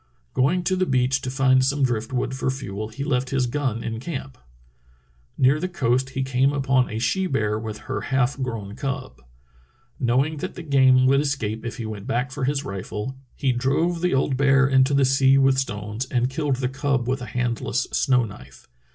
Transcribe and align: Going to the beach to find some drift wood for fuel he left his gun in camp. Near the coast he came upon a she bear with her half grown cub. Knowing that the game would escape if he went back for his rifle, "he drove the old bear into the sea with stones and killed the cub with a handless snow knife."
Going 0.33 0.63
to 0.63 0.75
the 0.75 0.87
beach 0.87 1.21
to 1.21 1.29
find 1.29 1.63
some 1.63 1.83
drift 1.83 2.11
wood 2.11 2.33
for 2.33 2.49
fuel 2.49 2.87
he 2.87 3.03
left 3.03 3.29
his 3.29 3.45
gun 3.45 3.83
in 3.83 3.99
camp. 3.99 4.35
Near 5.37 5.59
the 5.59 5.69
coast 5.69 6.09
he 6.17 6.23
came 6.23 6.51
upon 6.53 6.89
a 6.89 6.97
she 6.97 7.27
bear 7.27 7.59
with 7.59 7.77
her 7.85 8.01
half 8.01 8.41
grown 8.41 8.75
cub. 8.75 9.21
Knowing 9.99 10.37
that 10.37 10.55
the 10.55 10.63
game 10.63 11.05
would 11.05 11.21
escape 11.21 11.63
if 11.63 11.77
he 11.77 11.85
went 11.85 12.07
back 12.07 12.31
for 12.31 12.45
his 12.45 12.65
rifle, 12.65 13.15
"he 13.35 13.51
drove 13.51 14.01
the 14.01 14.15
old 14.15 14.37
bear 14.37 14.65
into 14.67 14.95
the 14.95 15.05
sea 15.05 15.37
with 15.37 15.59
stones 15.59 16.05
and 16.05 16.31
killed 16.31 16.55
the 16.55 16.67
cub 16.67 17.07
with 17.07 17.21
a 17.21 17.27
handless 17.27 17.83
snow 17.93 18.25
knife." 18.25 18.65